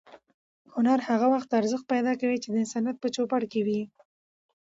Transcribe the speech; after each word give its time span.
هنر 0.75 0.99
هغه 1.09 1.27
وخت 1.33 1.49
ارزښت 1.59 1.85
پیدا 1.93 2.13
کوي 2.21 2.37
چې 2.43 2.49
د 2.49 2.55
انسانیت 2.63 2.97
په 3.01 3.07
چوپړ 3.15 3.41
کې 3.51 3.61
وي. 3.67 3.81